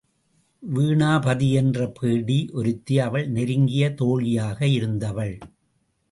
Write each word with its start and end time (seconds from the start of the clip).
வீணாபதி 0.63 1.51
என்ற 1.51 1.91
பேடி 1.99 2.49
ஒருத்தி 2.53 2.99
அவள் 2.99 3.27
நெருங்கிய 3.27 3.93
தோழியாக 3.93 4.67
இருந்தவள். 4.67 5.35